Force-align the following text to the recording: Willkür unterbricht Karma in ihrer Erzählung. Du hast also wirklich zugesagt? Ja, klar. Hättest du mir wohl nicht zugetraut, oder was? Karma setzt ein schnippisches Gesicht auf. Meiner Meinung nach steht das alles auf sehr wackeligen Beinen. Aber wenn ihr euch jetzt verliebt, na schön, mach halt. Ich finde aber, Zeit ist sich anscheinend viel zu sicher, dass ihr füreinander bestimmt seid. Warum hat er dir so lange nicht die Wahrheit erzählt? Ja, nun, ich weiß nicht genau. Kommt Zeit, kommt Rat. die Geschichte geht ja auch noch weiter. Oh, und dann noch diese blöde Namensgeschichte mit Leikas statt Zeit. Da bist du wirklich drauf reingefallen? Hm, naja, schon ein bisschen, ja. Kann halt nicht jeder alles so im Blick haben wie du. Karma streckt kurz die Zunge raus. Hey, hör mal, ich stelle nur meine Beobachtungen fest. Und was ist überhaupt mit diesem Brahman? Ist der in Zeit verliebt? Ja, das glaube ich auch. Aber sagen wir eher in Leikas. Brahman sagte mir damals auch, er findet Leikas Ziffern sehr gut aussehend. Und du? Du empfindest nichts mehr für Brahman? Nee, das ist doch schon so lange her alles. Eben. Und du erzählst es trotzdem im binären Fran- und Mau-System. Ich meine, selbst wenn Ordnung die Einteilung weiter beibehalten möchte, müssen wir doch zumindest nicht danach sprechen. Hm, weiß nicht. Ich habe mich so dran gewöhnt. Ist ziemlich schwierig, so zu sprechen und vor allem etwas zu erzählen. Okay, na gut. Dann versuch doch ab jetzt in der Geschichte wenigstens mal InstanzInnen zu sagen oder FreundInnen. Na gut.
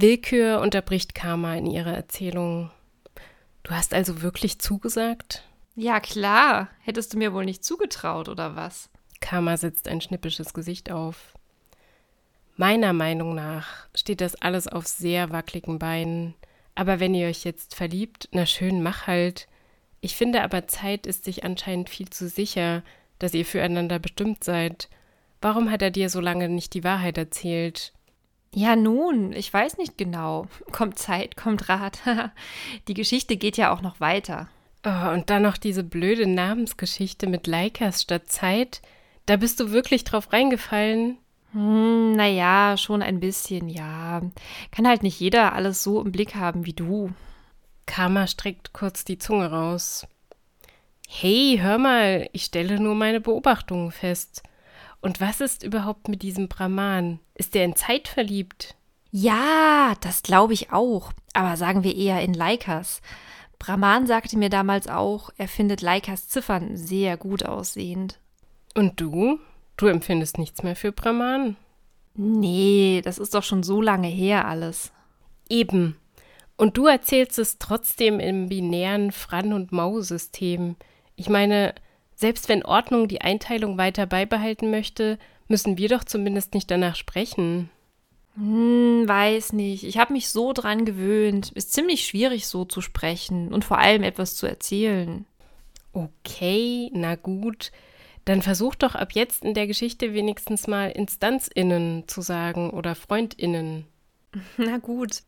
Willkür 0.00 0.60
unterbricht 0.60 1.14
Karma 1.16 1.56
in 1.56 1.66
ihrer 1.66 1.92
Erzählung. 1.92 2.70
Du 3.64 3.72
hast 3.72 3.94
also 3.94 4.22
wirklich 4.22 4.60
zugesagt? 4.60 5.42
Ja, 5.74 5.98
klar. 5.98 6.68
Hättest 6.82 7.12
du 7.12 7.18
mir 7.18 7.32
wohl 7.32 7.44
nicht 7.44 7.64
zugetraut, 7.64 8.28
oder 8.28 8.54
was? 8.54 8.90
Karma 9.20 9.56
setzt 9.56 9.88
ein 9.88 10.00
schnippisches 10.00 10.54
Gesicht 10.54 10.92
auf. 10.92 11.34
Meiner 12.56 12.92
Meinung 12.92 13.34
nach 13.34 13.88
steht 13.92 14.20
das 14.20 14.36
alles 14.36 14.68
auf 14.68 14.86
sehr 14.86 15.30
wackeligen 15.30 15.80
Beinen. 15.80 16.34
Aber 16.76 17.00
wenn 17.00 17.14
ihr 17.14 17.26
euch 17.26 17.42
jetzt 17.42 17.74
verliebt, 17.74 18.28
na 18.30 18.46
schön, 18.46 18.82
mach 18.82 19.08
halt. 19.08 19.48
Ich 20.00 20.14
finde 20.14 20.42
aber, 20.42 20.68
Zeit 20.68 21.08
ist 21.08 21.24
sich 21.24 21.42
anscheinend 21.42 21.88
viel 21.88 22.08
zu 22.08 22.28
sicher, 22.28 22.84
dass 23.18 23.34
ihr 23.34 23.44
füreinander 23.44 23.98
bestimmt 23.98 24.44
seid. 24.44 24.88
Warum 25.40 25.72
hat 25.72 25.82
er 25.82 25.90
dir 25.90 26.08
so 26.08 26.20
lange 26.20 26.48
nicht 26.48 26.74
die 26.74 26.84
Wahrheit 26.84 27.18
erzählt? 27.18 27.92
Ja, 28.54 28.76
nun, 28.76 29.32
ich 29.32 29.52
weiß 29.52 29.78
nicht 29.78 29.98
genau. 29.98 30.46
Kommt 30.72 30.98
Zeit, 30.98 31.36
kommt 31.36 31.68
Rat. 31.68 32.00
die 32.88 32.94
Geschichte 32.94 33.36
geht 33.36 33.56
ja 33.56 33.72
auch 33.72 33.82
noch 33.82 34.00
weiter. 34.00 34.48
Oh, 34.86 35.10
und 35.12 35.28
dann 35.28 35.42
noch 35.42 35.56
diese 35.56 35.82
blöde 35.82 36.26
Namensgeschichte 36.26 37.26
mit 37.26 37.46
Leikas 37.46 38.02
statt 38.02 38.28
Zeit. 38.28 38.80
Da 39.26 39.36
bist 39.36 39.60
du 39.60 39.72
wirklich 39.72 40.04
drauf 40.04 40.32
reingefallen? 40.32 41.18
Hm, 41.52 42.12
naja, 42.12 42.76
schon 42.76 43.02
ein 43.02 43.20
bisschen, 43.20 43.68
ja. 43.68 44.22
Kann 44.70 44.86
halt 44.86 45.02
nicht 45.02 45.18
jeder 45.18 45.54
alles 45.54 45.82
so 45.82 46.00
im 46.00 46.12
Blick 46.12 46.34
haben 46.34 46.64
wie 46.64 46.72
du. 46.72 47.10
Karma 47.86 48.26
streckt 48.26 48.72
kurz 48.72 49.04
die 49.04 49.18
Zunge 49.18 49.50
raus. 49.50 50.06
Hey, 51.08 51.58
hör 51.60 51.78
mal, 51.78 52.28
ich 52.32 52.44
stelle 52.44 52.78
nur 52.78 52.94
meine 52.94 53.20
Beobachtungen 53.20 53.90
fest. 53.90 54.42
Und 55.00 55.20
was 55.20 55.40
ist 55.40 55.62
überhaupt 55.62 56.08
mit 56.08 56.22
diesem 56.22 56.48
Brahman? 56.48 57.20
Ist 57.34 57.54
der 57.54 57.64
in 57.64 57.76
Zeit 57.76 58.08
verliebt? 58.08 58.74
Ja, 59.10 59.94
das 60.00 60.22
glaube 60.22 60.52
ich 60.52 60.72
auch. 60.72 61.12
Aber 61.32 61.56
sagen 61.56 61.84
wir 61.84 61.96
eher 61.96 62.20
in 62.22 62.34
Leikas. 62.34 63.00
Brahman 63.58 64.06
sagte 64.06 64.36
mir 64.36 64.50
damals 64.50 64.88
auch, 64.88 65.30
er 65.36 65.48
findet 65.48 65.82
Leikas 65.82 66.28
Ziffern 66.28 66.76
sehr 66.76 67.16
gut 67.16 67.44
aussehend. 67.44 68.20
Und 68.74 69.00
du? 69.00 69.38
Du 69.76 69.86
empfindest 69.86 70.38
nichts 70.38 70.62
mehr 70.62 70.76
für 70.76 70.92
Brahman? 70.92 71.56
Nee, 72.14 73.00
das 73.04 73.18
ist 73.18 73.34
doch 73.34 73.44
schon 73.44 73.62
so 73.62 73.80
lange 73.80 74.08
her 74.08 74.46
alles. 74.46 74.92
Eben. 75.48 75.96
Und 76.56 76.76
du 76.76 76.86
erzählst 76.86 77.38
es 77.38 77.58
trotzdem 77.58 78.18
im 78.18 78.48
binären 78.48 79.12
Fran- 79.12 79.52
und 79.52 79.70
Mau-System. 79.70 80.74
Ich 81.14 81.28
meine, 81.28 81.74
selbst 82.18 82.48
wenn 82.48 82.64
Ordnung 82.64 83.06
die 83.06 83.20
Einteilung 83.20 83.78
weiter 83.78 84.04
beibehalten 84.04 84.72
möchte, 84.72 85.20
müssen 85.46 85.78
wir 85.78 85.88
doch 85.88 86.02
zumindest 86.02 86.52
nicht 86.52 86.68
danach 86.68 86.96
sprechen. 86.96 87.70
Hm, 88.34 89.04
weiß 89.06 89.52
nicht. 89.52 89.84
Ich 89.84 89.98
habe 89.98 90.14
mich 90.14 90.28
so 90.28 90.52
dran 90.52 90.84
gewöhnt. 90.84 91.52
Ist 91.52 91.72
ziemlich 91.72 92.04
schwierig, 92.04 92.48
so 92.48 92.64
zu 92.64 92.80
sprechen 92.80 93.52
und 93.52 93.64
vor 93.64 93.78
allem 93.78 94.02
etwas 94.02 94.34
zu 94.34 94.48
erzählen. 94.48 95.26
Okay, 95.92 96.90
na 96.92 97.14
gut. 97.14 97.70
Dann 98.24 98.42
versuch 98.42 98.74
doch 98.74 98.96
ab 98.96 99.12
jetzt 99.12 99.44
in 99.44 99.54
der 99.54 99.68
Geschichte 99.68 100.12
wenigstens 100.12 100.66
mal 100.66 100.90
InstanzInnen 100.90 102.08
zu 102.08 102.20
sagen 102.20 102.70
oder 102.70 102.96
FreundInnen. 102.96 103.86
Na 104.56 104.78
gut. 104.78 105.22